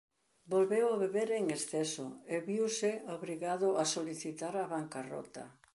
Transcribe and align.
Volveu 0.53 0.87
beber 1.03 1.29
en 1.39 1.45
exceso 1.57 2.07
e 2.33 2.35
viuse 2.49 2.91
obrigado 3.15 3.69
a 3.81 3.83
solicitar 3.95 4.53
a 4.57 4.69
bancarrota. 4.73 5.45